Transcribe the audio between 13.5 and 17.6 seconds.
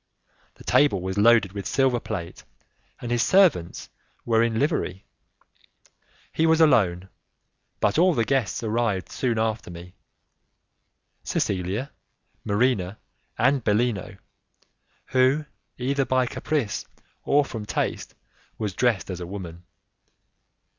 Bellino, who, either by caprice or